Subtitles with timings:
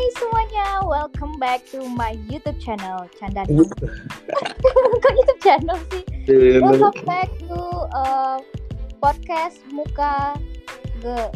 [0.00, 3.44] Hai semuanya, welcome back to my YouTube channel Canda
[5.04, 6.00] Kok YouTube channel sih?
[6.56, 7.60] Welcome back to
[7.92, 8.40] uh,
[9.04, 10.40] podcast Muka
[11.04, 11.28] ge,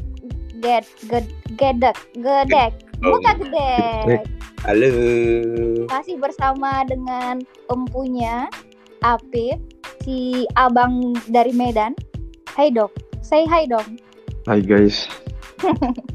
[0.64, 1.28] ged, ged,
[1.60, 2.72] Gedek Gedek.
[3.04, 4.24] Muka Gedek.
[4.64, 4.88] Halo.
[5.84, 8.48] Masih bersama dengan empunya
[9.04, 9.60] Apip
[10.08, 11.92] Si abang dari Medan.
[12.48, 14.00] Hai dok, say hi dong.
[14.48, 15.04] Hai guys.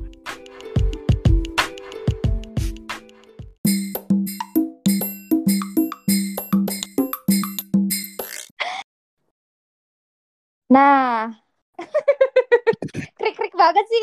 [10.79, 11.35] Nah
[13.19, 14.01] Krik-krik banget sih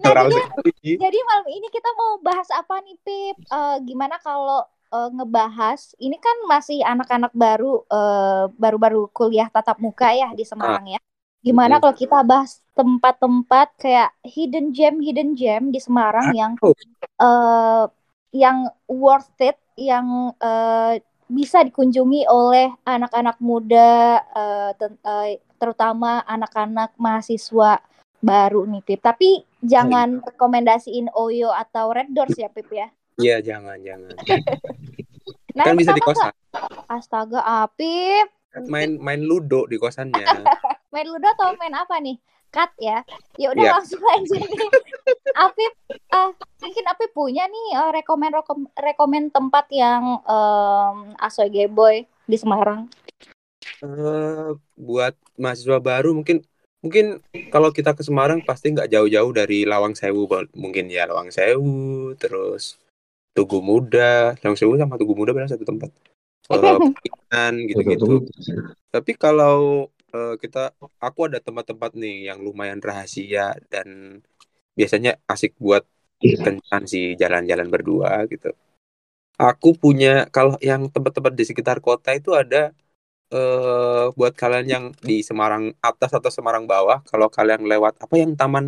[0.00, 0.48] Natural jadi-.
[1.00, 3.36] Jadi malam ini kita mau bahas apa nih Pip?
[3.36, 10.08] Eh, gimana kalau eh, ngebahas ini kan masih anak-anak baru eh, baru-baru kuliah tatap muka
[10.12, 11.00] ya di Semarang ya.
[11.40, 16.52] Gimana kalau kita bahas tempat-tempat kayak hidden gem hidden gem di Semarang yang
[17.20, 17.84] eh
[18.30, 24.20] yang worth it, yang eh, bisa dikunjungi oleh anak-anak muda
[24.78, 27.84] ten- eh, terutama anak-anak mahasiswa
[28.24, 29.04] baru nih Pip.
[29.04, 32.88] Tapi jangan rekomendasiin Oyo atau Red Doors ya Pip ya.
[33.20, 34.16] Iya, jangan, jangan.
[35.50, 36.30] Nah, kan bisa di kosan.
[36.86, 38.30] Astaga, Apip.
[38.70, 40.22] Main main ludo di kosannya.
[40.94, 42.18] Main ludo atau main apa nih?
[42.50, 43.06] Cut ya.
[43.38, 43.72] Ya udah Iya.
[43.78, 44.70] langsung aja nih.
[45.46, 45.72] Apip,
[46.10, 52.36] ah mungkin Apip punya nih eh, rekomen rekom, rekomen tempat yang em, asoy boy di
[52.38, 52.90] Semarang.
[53.80, 56.44] Eh, buat mahasiswa baru mungkin
[56.84, 62.12] mungkin kalau kita ke Semarang pasti nggak jauh-jauh dari Lawang Sewu mungkin ya Lawang Sewu
[62.20, 62.76] terus
[63.32, 64.36] Tugu Muda.
[64.44, 65.88] Lawang Sewu sama Tugu Muda benar satu tempat?
[66.52, 66.60] Eh,
[67.00, 68.28] Pecinan gitu-gitu.
[68.92, 74.20] Tapi kalau eh, kita aku ada tempat-tempat nih yang lumayan rahasia dan
[74.76, 75.88] biasanya asik buat
[76.20, 78.52] kencan sih jalan-jalan berdua gitu.
[79.40, 82.76] Aku punya kalau yang tempat-tempat di sekitar kota itu ada
[83.34, 88.32] eh buat kalian yang di Semarang atas atau Semarang bawah kalau kalian lewat apa yang
[88.40, 88.66] taman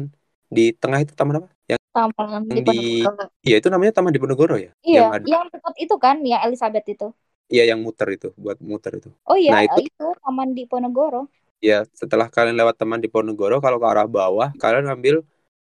[0.57, 1.49] di tengah itu taman apa?
[1.71, 3.05] Yang Taman di Di-
[3.47, 4.71] iya itu namanya taman di Ponorogo ya?
[4.87, 7.07] Iya, yang ada yang dekat itu kan, yang Elizabeth itu.
[7.53, 9.09] iya yang muter itu buat muter itu.
[9.31, 11.21] Oh iya, Nah, itu- itu taman di Ponorogo.
[11.63, 15.17] ya setelah kalian lewat taman di Ponorogo kalau ke arah bawah kalian ambil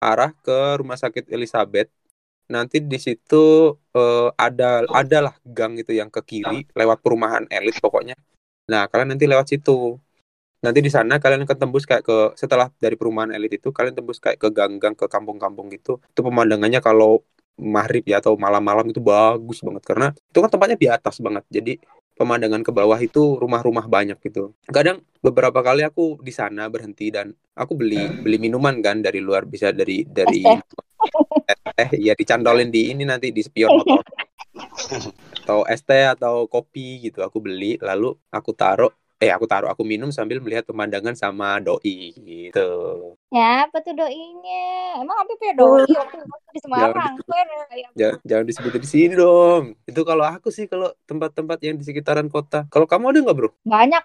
[0.02, 1.88] arah ke rumah sakit Elizabeth.
[2.54, 3.36] Nanti di situ
[3.96, 4.64] eh, ada
[5.00, 8.14] adalah gang itu yang ke kiri lewat perumahan elit pokoknya
[8.70, 9.96] nah kalian nanti lewat situ.
[10.58, 14.18] Nanti di sana kalian akan tembus kayak ke setelah dari perumahan elit itu kalian tembus
[14.18, 16.02] kayak ke gang-gang ke kampung-kampung gitu.
[16.02, 17.22] Itu pemandangannya kalau
[17.58, 19.82] maghrib ya atau malam-malam itu bagus banget.
[19.86, 21.44] Karena itu kan tempatnya di atas banget.
[21.46, 21.72] Jadi
[22.18, 24.50] pemandangan ke bawah itu rumah-rumah banyak gitu.
[24.66, 29.46] Kadang beberapa kali aku di sana berhenti dan aku beli beli minuman kan dari luar.
[29.46, 30.42] Bisa dari dari
[31.78, 34.02] eh ya dicandolin di ini nanti di spion motor
[35.44, 39.82] atau es teh atau kopi gitu aku beli lalu aku taruh eh aku taruh aku
[39.82, 42.60] minum sambil melihat pemandangan sama doi gitu
[43.28, 45.04] Ya, apa tuh doinya?
[45.04, 46.16] Emang Apip ya doi waktu
[46.56, 47.12] di Semarang.
[47.28, 47.44] Ya.
[47.92, 52.28] jangan, jangan disebut di sini dong itu kalau aku sih kalau tempat-tempat yang di sekitaran
[52.32, 54.02] kota kalau kamu ada nggak bro Banyak.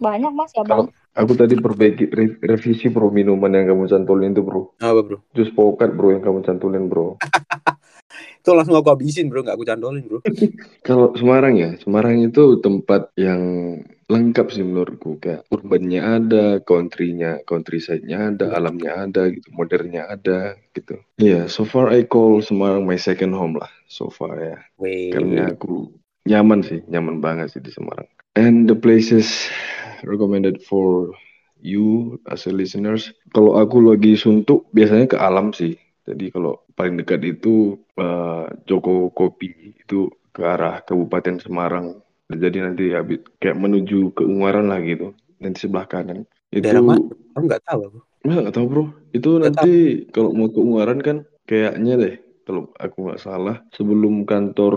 [0.00, 0.88] Banyak Mas ya, Bang.
[1.14, 4.74] Aku tadi perbaiki re- revisi bro minuman yang kamu cantolin itu bro.
[4.82, 7.16] apa bro Jus pokat bro yang kamu cantolin bro.
[8.40, 10.24] itu langsung aku habisin bro nggak aku candolin bro
[10.88, 13.40] Kalau Semarang ya, Semarang itu tempat yang
[14.10, 15.20] lengkap sih menurutku.
[15.22, 20.98] Kayak urbannya ada, country-nya, countryside-nya ada, alamnya ada, gitu, modernnya ada, gitu.
[21.20, 24.58] Iya, so far I call Semarang my second home lah, so far ya.
[24.80, 25.14] Wih.
[25.14, 25.92] Karena aku
[26.26, 28.08] nyaman sih, nyaman banget sih di Semarang.
[28.34, 29.50] And the places
[30.02, 31.12] recommended for
[31.60, 35.76] you as a listeners, kalau aku lagi suntuk biasanya ke alam sih.
[36.10, 42.02] Jadi kalau paling dekat itu eh, Joko Kopi itu ke arah Kabupaten Semarang.
[42.30, 45.14] Jadi nanti habis kayak menuju ke Ungaran lah gitu.
[45.42, 46.26] Nanti sebelah kanan.
[46.50, 47.02] Itu Daerah mana?
[47.34, 48.84] aku nggak tahu aku Nggak, nggak tahu bro.
[49.16, 49.72] Itu Nggak nanti
[50.12, 51.16] kalau mau ke Ungaran kan
[51.48, 52.14] kayaknya deh,
[52.44, 54.74] kalau aku nggak salah, sebelum kantor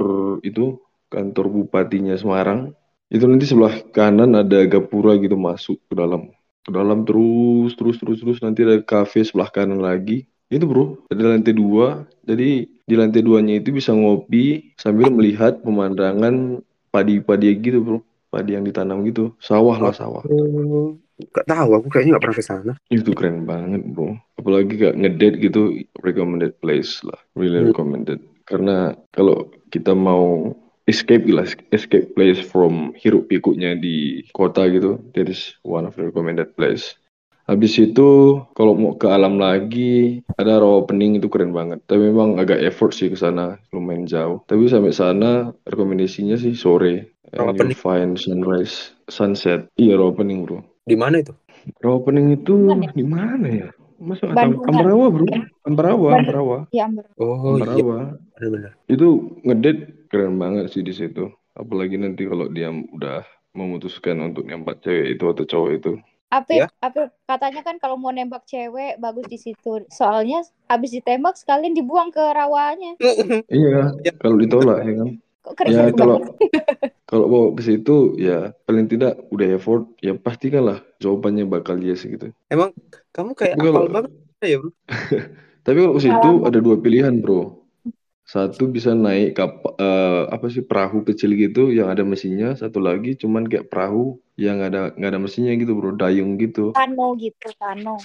[0.48, 0.80] itu,
[1.12, 2.72] kantor bupatinya Semarang,
[3.12, 6.31] itu nanti sebelah kanan ada gapura gitu masuk ke dalam.
[6.63, 10.25] Ke dalam terus, terus, terus, terus, nanti ada kafe sebelah kanan lagi.
[10.54, 12.06] Itu bro, ada lantai dua.
[12.30, 16.62] Jadi di lantai duanya itu bisa ngopi sambil melihat pemandangan
[16.94, 18.00] padi-padi gitu bro.
[18.30, 19.34] Padi yang ditanam gitu.
[19.42, 20.22] Sawah lah sawah.
[20.30, 24.14] Oh, nggak tahu aku kayaknya nggak pernah ke sana Itu keren banget bro.
[24.38, 25.62] Apalagi kayak ngedate gitu,
[26.02, 27.18] recommended place lah.
[27.34, 27.70] Really Hmm.
[27.74, 28.20] recommended.
[28.46, 30.52] Karena kalau kita mau
[30.84, 36.04] escape lah, escape place from hiruk pikuknya di kota gitu, that is one of the
[36.04, 37.00] recommended place.
[37.44, 41.84] Habis itu kalau mau ke alam lagi ada rawa pening itu keren banget.
[41.84, 44.40] Tapi memang agak effort sih ke sana, lumayan jauh.
[44.48, 47.12] Tapi sampai sana rekomendasinya sih sore.
[47.34, 47.78] Rawa And Pening.
[47.81, 49.66] find sunrise, sunset.
[49.75, 50.62] Iya rawa pening bro.
[50.86, 51.34] Di mana itu?
[51.81, 52.54] Rawa pening itu
[52.94, 53.69] di mana ya?
[53.74, 54.36] Tahu?
[54.36, 54.68] Bandungan.
[54.69, 55.25] Ambarawa bro.
[55.63, 56.28] Ambarawa, Bandung.
[56.28, 57.07] Ambarawa, Ya ampun.
[57.18, 57.98] Oh iya, Ambarawa.
[58.36, 58.72] benar-benar.
[58.86, 59.07] Itu
[59.42, 59.81] ngedate
[60.12, 61.31] keren banget sih di situ.
[61.56, 63.24] Apalagi nanti kalau dia udah
[63.54, 65.92] memutuskan untuk nembak cewek itu atau cowok itu.
[66.34, 66.68] Apip, Ya.
[66.82, 69.86] Apip, katanya kan kalau mau nembak cewek bagus di situ.
[69.94, 72.98] Soalnya habis ditembak sekalian dibuang ke rawanya.
[73.54, 74.14] Iya, Ya.
[74.18, 75.10] kalau ditolak ya kan.
[75.44, 76.18] Kok keren Ya kalau
[77.04, 82.32] kalau mau ke situ ya paling tidak udah effort ya pastikanlah jawabannya bakal yes gitu.
[82.48, 82.72] Emang
[83.12, 84.72] kamu kayak apal banget ya bro?
[85.68, 87.62] tapi kalau ke situ ada dua pilihan bro.
[88.34, 92.58] Satu bisa naik kap eh, apa sih perahu kecil gitu yang ada mesinnya.
[92.58, 97.14] Satu lagi cuman kayak perahu yang ada nggak ada mesinnya gitu bro, dayung gitu, Kano
[97.22, 98.02] gitu, kano.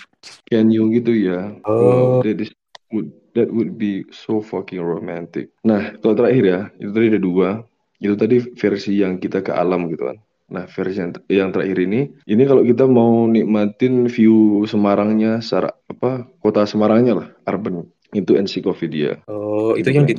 [0.53, 1.57] canyon gitu ya.
[1.65, 2.21] Oh.
[2.21, 2.53] Wow, that is
[2.93, 5.49] would that would be so fucking romantic.
[5.65, 7.49] Nah kalau terakhir ya itu tadi ada dua.
[7.97, 10.21] Itu tadi versi yang kita ke alam gitu kan.
[10.53, 16.29] Nah versi yang, yang terakhir ini, ini kalau kita mau nikmatin view Semarangnya, secara apa
[16.41, 17.89] kota Semarangnya lah, urban.
[18.17, 19.21] Itu Encyclopedia.
[19.29, 20.15] Oh, itu Itu yang di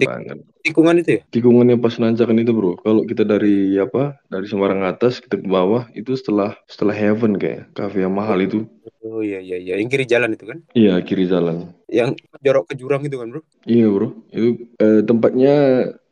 [0.62, 1.22] tikungan itu ya?
[1.34, 5.88] tikungannya pas nancakan itu bro kalau kita dari apa dari Semarang atas kita ke bawah
[5.96, 8.68] itu setelah setelah heaven kayak cafe yang mahal itu
[9.00, 10.60] Oh iya iya iya, yang kiri jalan itu kan?
[10.76, 12.10] iya kiri jalan Yang
[12.46, 13.42] jorok ke jurang itu kan bro?
[13.66, 14.50] iya bro itu
[14.84, 15.54] eh, tempatnya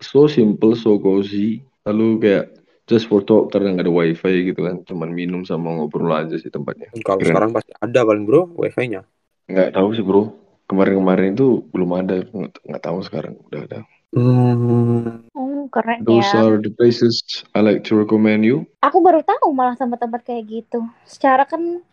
[0.02, 2.46] so simple so cozy lalu kayak
[2.88, 6.48] just for talk karena nggak ada wifi gitu kan cuman minum sama ngobrol aja sih
[6.48, 7.28] tempatnya Kalau Keren.
[7.30, 9.04] sekarang pasti ada paling bro, wifi-nya.
[9.52, 10.24] nggak tahu sih bro
[10.68, 12.24] kemarin-kemarin itu belum ada
[12.64, 15.28] nggak tahu sekarang udah ada Hmm.
[15.36, 16.40] Hmm, keren those ya.
[16.40, 17.20] are the places
[17.52, 20.80] I like to recommend you Aku baru tahu malah tempat-tempat kayak gitu.
[21.04, 21.84] Secara kan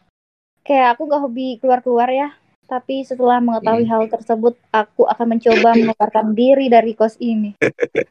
[0.62, 2.30] kayak aku gak hobi keluar-keluar ya.
[2.64, 7.52] Tapi setelah mengetahui hal tersebut, aku akan mencoba mengeluarkan diri dari kos ini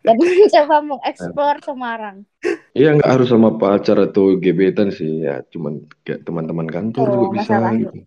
[0.03, 2.27] dan mencoba mengeksplor Semarang.
[2.75, 7.27] Iya nggak harus sama pacar atau gebetan sih ya cuman kayak teman-teman kantor Oh, juga
[7.39, 8.03] bisa gitu.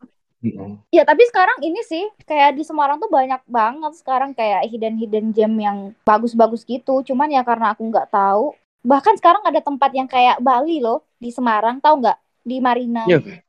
[0.88, 5.26] Ya tapi sekarang ini sih kayak di Semarang tuh banyak banget sekarang kayak hidden hidden
[5.30, 7.02] gem yang bagus-bagus gitu.
[7.02, 8.52] Cuman ya karena aku nggak tahu.
[8.80, 12.18] Bahkan sekarang ada tempat yang kayak Bali loh di Semarang, tahu nggak?
[12.40, 13.02] Di Marina.
[13.04, 13.42] Iya.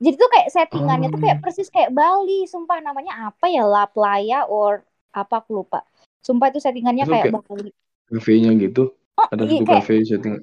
[0.00, 1.22] Jadi tuh kayak settingannya tuh Oh.
[1.22, 2.46] kayak persis kayak Bali.
[2.46, 3.66] Sumpah namanya apa ya?
[3.66, 4.80] La Playa or
[5.10, 5.82] apa aku lupa.
[6.20, 7.70] Sumpah itu settingannya Itu kayak kayak- Bali.
[8.10, 10.34] Kafenya gitu Oh, ada iya, satu kayak, kafe setting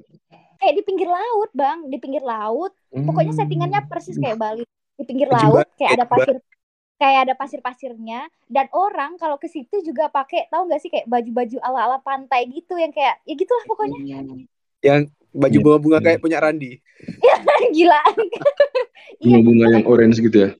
[0.58, 1.78] kayak di pinggir laut, Bang.
[1.86, 2.72] Di pinggir laut.
[2.88, 3.40] Pokoknya Hmm.
[3.40, 4.62] settingannya persis kayak Bali.
[4.98, 6.36] Di pinggir Jembat- laut kayak ada pasir
[6.98, 11.56] kayak ada pasir-pasirnya dan orang kalau ke situ juga pakai tahu nggak sih kayak baju-baju
[11.62, 13.98] ala-ala pantai gitu yang kayak ya gitulah pokoknya.
[14.82, 16.06] Yang baju Iya, bunga-bunga iya.
[16.10, 16.72] kayak punya Randi.
[17.78, 18.00] gila.
[19.22, 20.50] Iya bunga-bunga yang orange gitu ya?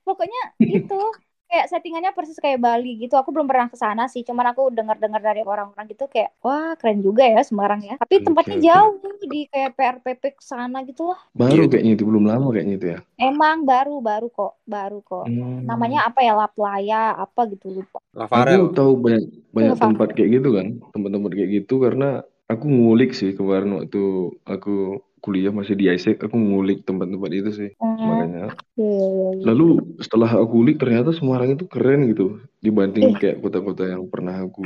[0.00, 1.00] Pokoknya itu
[1.48, 3.16] kayak settingannya persis kayak Bali gitu.
[3.16, 7.00] Aku belum pernah ke sana sih cuman aku dengar-dengar dari orang-orang gitu kayak wah keren
[7.00, 7.96] juga ya Semarang ya.
[7.96, 8.64] Tapi tempatnya oke.
[8.64, 11.18] jauh di kayak PRPP ke sana gitu lah.
[11.32, 11.72] Baru Iya.
[11.72, 12.98] kayaknya itu belum lama kayaknya itu ya.
[13.18, 15.24] Emang baru baru kok baru kok.
[15.26, 15.64] Hmm.
[15.64, 17.98] namanya apa ya La Playa apa gitu lupa.
[18.14, 22.08] Aku tahu banyak banyak Iya, tempat kayak gitu kan tempat-tempat kayak gitu karena
[22.46, 24.02] aku ngulik sih kemarin waktu
[24.44, 29.44] aku kuliah masih di ISEC aku ngulik tempat-tempat itu sih Hmm, makanya iya, iya, iya.
[29.50, 33.18] Lalu setelah aku ulik ternyata Semarang itu keren gitu dibanding Ih.
[33.18, 34.64] kayak kota-kota yang pernah aku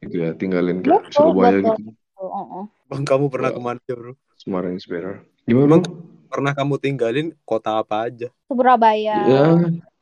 [0.00, 1.68] itu ya tinggalin kayak Betul, Surabaya betul.
[1.76, 1.82] gitu.
[2.16, 2.64] Oh, oh, oh.
[2.88, 3.56] Bang kamu pernah Wah.
[3.56, 4.12] ke mana bro?
[4.40, 5.20] Semarang is better.
[5.44, 5.92] Gimana bro?
[6.26, 8.28] pernah kamu tinggalin kota apa aja?
[8.50, 9.16] Surabaya.
[9.24, 9.44] Ya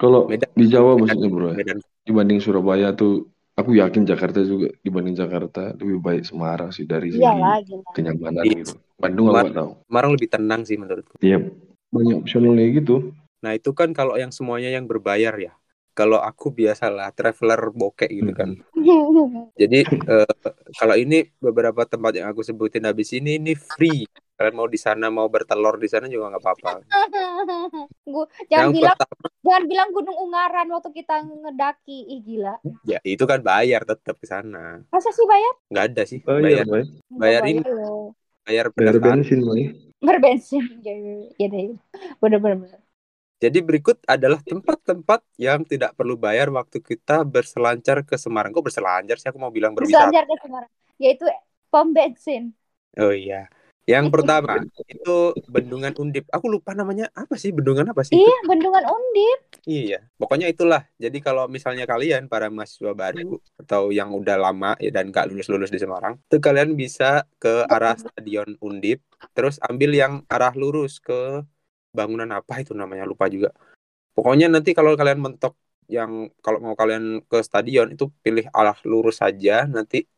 [0.01, 0.51] kalau Medan.
[0.57, 1.01] di Jawa Medan.
[1.07, 1.57] maksudnya bro ya.
[1.59, 1.79] Medan.
[2.05, 7.23] Dibanding Surabaya tuh aku yakin Jakarta juga dibanding Jakarta lebih baik Semarang sih dari segi
[7.23, 7.91] Iyalah, gila.
[7.95, 8.57] kenyamanan Iya.
[8.61, 8.75] gitu.
[8.95, 9.71] Bandung aku Semar- nggak tahu.
[9.87, 11.15] Semarang lebih tenang sih menurutku.
[11.19, 11.39] Iya
[11.91, 12.97] banyak opsionalnya gitu.
[13.41, 15.53] Nah itu kan kalau yang semuanya yang berbayar ya.
[15.95, 18.51] Kalau aku biasalah traveler bokek gitu kan.
[19.61, 20.29] Jadi eh,
[20.75, 24.03] kalau ini beberapa tempat yang aku sebutin habis ini ini free.
[24.35, 26.71] Kalian mau di sana mau bertelur di sana juga nggak apa-apa.
[28.13, 31.99] Gua jangan yang bilang pertama jangan bilang Gunung Ungaran waktu kita ngedaki.
[32.11, 32.55] Ih gila.
[32.83, 34.83] ya itu kan bayar tetap ke sana.
[34.91, 35.55] Masa sih bayar?
[35.71, 36.77] Nggak ada sih Oh bayar iya,
[37.15, 37.63] Bayar ini.
[37.63, 37.95] bayar
[38.45, 39.19] Bayar pendaftaran.
[39.23, 39.63] bensin, Bay.
[40.03, 40.65] Berbensin.
[40.85, 41.79] Ya, ya, ya deh.
[43.45, 48.57] Jadi berikut adalah tempat-tempat yang tidak perlu bayar waktu kita berselancar ke Semarang.
[48.57, 49.29] Kok berselancar sih?
[49.29, 50.09] Aku mau bilang berwisata.
[50.09, 50.71] Berselancar ke Semarang.
[50.97, 51.29] Yaitu
[51.69, 52.57] pom bensin.
[52.97, 53.53] Oh iya.
[53.85, 56.25] Yang pertama itu Bendungan Undip.
[56.33, 57.53] Aku lupa namanya apa sih?
[57.53, 58.17] Bendungan apa sih?
[58.17, 58.25] itu?
[58.25, 59.41] Iya, Bendungan Undip.
[59.69, 60.01] Iya.
[60.17, 60.89] Pokoknya itulah.
[60.97, 65.69] Jadi kalau misalnya kalian para mahasiswa baru atau yang udah lama ya dan gak lulus-lulus
[65.69, 69.05] di Semarang, itu kalian bisa ke arah Stadion Undip,
[69.37, 71.45] terus ambil yang arah lurus ke
[71.95, 73.55] bangunan apa itu namanya lupa juga.
[74.15, 75.55] Pokoknya nanti kalau kalian mentok
[75.87, 80.09] yang kalau mau kalian ke stadion itu pilih arah lurus saja nanti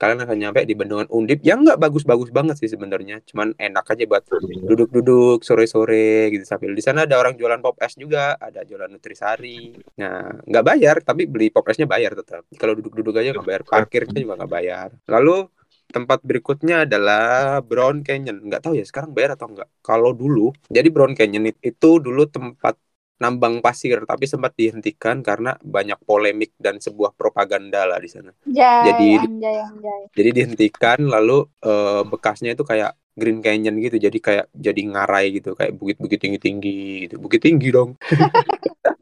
[0.00, 4.04] kalian akan nyampe di bendungan Undip yang nggak bagus-bagus banget sih sebenarnya cuman enak aja
[4.08, 4.24] buat
[4.64, 6.72] duduk-duduk sore-sore gitu sambil.
[6.72, 9.76] Di sana ada orang jualan pop es juga ada jualan nutrisari.
[10.00, 12.48] Nah nggak bayar tapi beli pop esnya bayar tetap.
[12.56, 14.88] Kalau duduk-duduk aja nggak bayar parkirnya juga nggak bayar.
[15.04, 15.52] Lalu
[15.90, 20.88] tempat berikutnya adalah Brown Canyon nggak tahu ya sekarang bayar atau enggak kalau dulu jadi
[20.94, 22.74] Brown Canyon itu dulu tempat
[23.20, 28.32] nambang pasir tapi sempat dihentikan karena banyak polemik dan sebuah propaganda lah di sana.
[28.48, 30.00] Jai, Jadi anjay, anjay.
[30.16, 35.52] jadi dihentikan lalu eh, bekasnya itu kayak Green Canyon gitu jadi kayak jadi ngarai gitu
[35.52, 37.90] kayak bukit-bukit tinggi-tinggi gitu bukit tinggi dong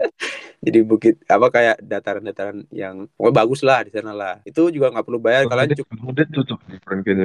[0.58, 5.06] jadi bukit apa kayak dataran-dataran yang oh, bagus lah di sana lah itu juga nggak
[5.06, 6.76] perlu bayar kalian cukup Kemudian cocok di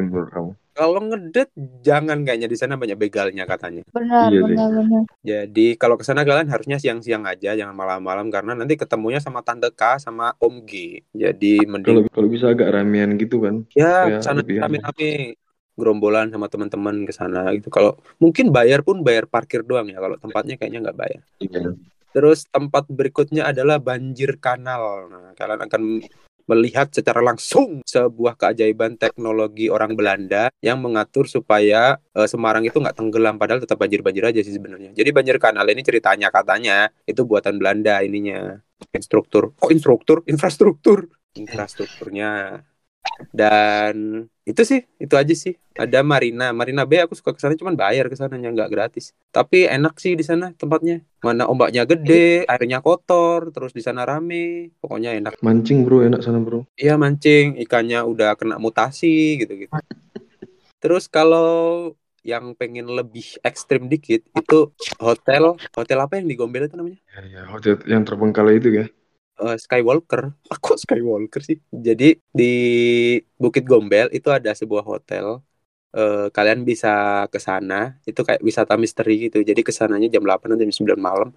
[0.04, 0.52] menurut kamu.
[0.74, 1.50] kalau ngedet
[1.86, 5.04] jangan kayaknya di sana banyak begalnya katanya Benar, Iya, benar, benar.
[5.22, 9.70] jadi kalau ke sana kalian harusnya siang-siang aja jangan malam-malam karena nanti ketemunya sama tante
[9.74, 13.56] K sama Om G jadi Kalau mending kalau bisa agak ramean gitu kan.
[13.78, 15.38] ya Ya, sana rame-rame
[15.74, 20.18] gerombolan sama teman-teman ke sana gitu kalau mungkin bayar pun bayar parkir doang ya kalau
[20.22, 21.74] tempatnya kayaknya nggak bayar Iya.
[22.14, 25.10] Terus tempat berikutnya adalah banjir kanal.
[25.10, 25.82] Nah, kalian akan
[26.44, 33.00] melihat secara langsung sebuah keajaiban teknologi orang Belanda yang mengatur supaya eh, Semarang itu nggak
[33.00, 34.92] tenggelam padahal tetap banjir-banjir aja sih sebenarnya.
[34.92, 38.60] Jadi banjir kanal ini ceritanya katanya itu buatan Belanda ininya.
[38.92, 39.56] Instruktur.
[39.64, 41.08] Oh, instruktur, infrastruktur.
[41.40, 42.62] Infrastrukturnya.
[43.34, 45.58] Dan itu sih, itu aja sih.
[45.74, 49.16] Ada Marina, Marina Bay aku suka ke sana cuman bayar ke sananya nggak gratis.
[49.34, 51.02] Tapi enak sih di sana tempatnya.
[51.24, 54.76] Mana ombaknya gede, airnya kotor, terus di sana rame.
[54.78, 55.40] Pokoknya enak.
[55.42, 56.68] Mancing bro, enak sana bro.
[56.78, 59.74] Iya mancing, ikannya udah kena mutasi gitu-gitu.
[60.84, 66.80] Terus kalau yang pengen lebih ekstrim dikit itu hotel hotel apa yang di Gombel itu
[66.80, 67.00] namanya?
[67.12, 68.86] Ya, ya, hotel yang terbengkalai itu ya.
[69.42, 70.34] Eh, Skywalker.
[70.54, 71.58] Aku Skywalker sih.
[71.74, 72.54] Jadi di
[73.38, 75.42] Bukit Gombel itu ada sebuah hotel.
[75.94, 77.98] Eh, kalian bisa ke sana.
[78.06, 79.42] Itu kayak wisata misteri gitu.
[79.42, 81.30] Jadi ke sananya jam 8 atau jam 9 malam.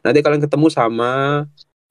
[0.00, 1.10] Nanti kalian ketemu sama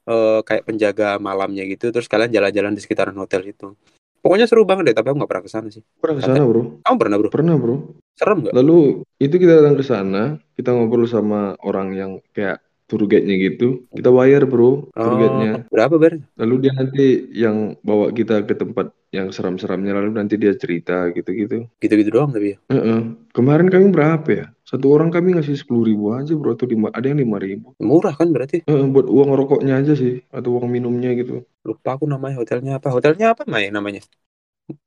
[0.07, 1.91] eh, kayak penjaga malamnya gitu.
[1.91, 3.75] Terus kalian jalan-jalan di sekitaran hotel itu.
[4.19, 4.95] Pokoknya seru banget deh.
[4.95, 5.83] Tapi aku nggak pernah ke sana sih.
[5.99, 6.83] Pernah ke sana bro?
[6.83, 7.29] Kamu pernah bro?
[7.31, 7.75] Pernah bro.
[8.19, 8.51] Serem nggak?
[8.51, 12.59] Lalu itu kita datang ke sana, kita ngobrol sama orang yang kayak
[12.89, 13.86] tour guide-nya gitu.
[13.93, 15.51] Kita bayar bro, tour guide-nya.
[15.62, 16.13] Oh, berapa ber?
[16.41, 21.69] Lalu dia nanti yang bawa kita ke tempat yang seram-seramnya, lalu nanti dia cerita gitu-gitu.
[21.77, 22.58] Gitu-gitu doang tapi ya.
[22.74, 23.13] Heeh.
[23.29, 24.46] Kemarin kami berapa ya?
[24.65, 27.77] Satu orang kami ngasih sepuluh ribu aja bro, atau lima, ada yang lima ribu.
[27.77, 28.65] Murah kan berarti?
[28.65, 31.46] buat uang rokoknya aja sih, atau uang minumnya gitu.
[31.62, 32.89] Lupa aku namanya hotelnya apa.
[32.89, 34.01] Hotelnya apa Mai namanya?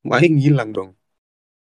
[0.03, 0.91] Mai ngilang dong.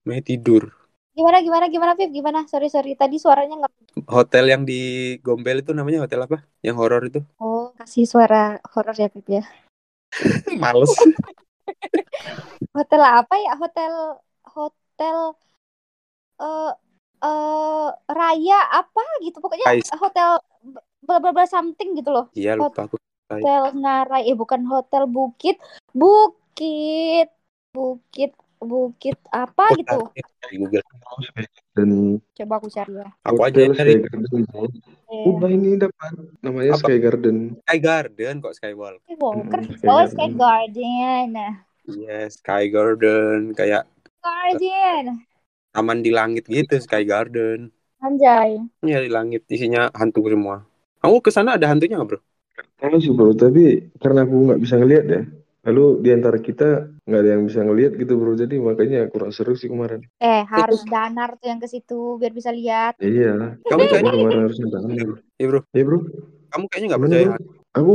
[0.02, 0.81] Mai tidur.
[1.12, 2.08] Gimana, gimana, gimana, Pip?
[2.08, 2.48] Gimana?
[2.48, 2.96] Sorry, sorry.
[2.96, 3.72] Tadi suaranya nggak...
[4.08, 6.40] Hotel yang di Gombel itu namanya hotel apa?
[6.64, 7.20] Yang horor itu?
[7.36, 9.44] Oh, kasih suara horor ya, Pip ya.
[10.62, 10.92] Males.
[12.76, 13.52] Hotel apa ya?
[13.60, 13.92] Hotel,
[14.48, 15.18] hotel,
[16.40, 16.72] eh,
[17.20, 19.44] eh, raya apa gitu.
[19.44, 19.92] Pokoknya Ais.
[19.92, 20.40] hotel
[21.04, 22.32] bla bla bla something gitu loh.
[22.32, 22.96] Iya lupa aku.
[23.28, 25.56] Hotel Ngarai, eh bukan hotel Bukit,
[25.92, 27.28] Bukit,
[27.72, 30.00] Bukit, Bukit apa gitu?
[30.46, 30.86] Di Google.
[31.74, 31.90] Dan
[32.32, 33.08] Coba aku cari ya.
[33.26, 34.42] Aku aja hotel yang cari Sky Garden.
[35.12, 36.86] Eh, Udah ini dapat, namanya Apa?
[36.86, 37.36] Sky Garden.
[37.66, 39.00] Sky Garden kok Skywalk.
[39.04, 39.60] Skywalker.
[39.60, 40.04] Mm, Sky Oh.
[40.06, 41.26] Sky Garden.
[41.34, 43.84] Nah, Iya, Sky Garden kayak
[44.22, 45.04] Garden.
[45.72, 47.74] taman di langit gitu Sky Garden.
[47.98, 48.62] Anjay.
[48.82, 50.62] Iya di langit isinya hantu semua.
[51.02, 52.20] Kamu ke sana ada hantunya nggak bro?
[52.78, 55.22] Tahu sih bro, tapi karena aku nggak bisa ngelihat ya.
[55.62, 59.54] Lalu di antara kita nggak ada yang bisa ngelihat gitu bro, jadi makanya kurang seru
[59.54, 60.02] sih kemarin.
[60.18, 62.98] Eh, harus danar tuh yang ke situ biar bisa lihat.
[62.98, 64.90] Iya, Kamu kayaknya, kemarin harusnya dalam.
[65.38, 65.60] iya bro.
[65.70, 65.98] Ya bro,
[66.50, 67.26] Kamu kayaknya nggak percaya.
[67.30, 67.38] bro?
[67.78, 67.94] Aku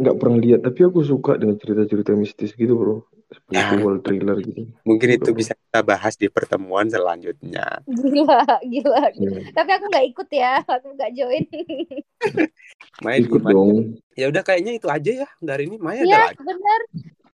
[0.00, 3.04] nggak pernah lihat, tapi aku suka dengan cerita-cerita mistis gitu bro,
[3.52, 3.68] Ya.
[3.68, 4.64] spiritual thriller gitu.
[4.88, 5.36] Mungkin itu bro.
[5.36, 7.78] bisa kita bahas di pertemuan selanjutnya.
[7.86, 9.06] Gila, gila.
[9.14, 11.46] Ya, Tapi aku nggak ikut ya, aku nggak join.
[13.06, 13.54] Main ikut gimana?
[13.54, 13.70] dong.
[14.18, 15.78] Ya udah kayaknya itu aja ya dari ini.
[15.78, 16.42] Maya ada Iya, lagi.
[16.42, 16.80] benar.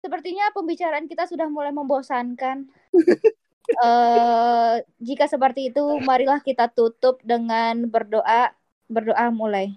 [0.05, 2.69] Sepertinya pembicaraan kita sudah mulai membosankan.
[3.89, 8.53] eh jika seperti itu, marilah kita tutup dengan berdoa.
[8.85, 9.73] Berdoa mulai.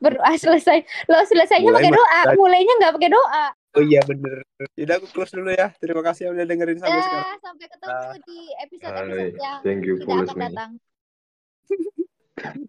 [0.00, 0.80] Berdoa selesai.
[1.12, 3.46] Lo selesainya Mulai pakai doa, mulainya nggak pakai doa.
[3.78, 4.42] Oh iya bener.
[4.74, 5.70] Udah aku close dulu ya.
[5.78, 7.38] Terima kasih udah dengerin sampai sekarang.
[7.38, 8.18] Sampai ketemu Nah.
[8.26, 10.70] di episode-episode yang thank you for tidak akan datang.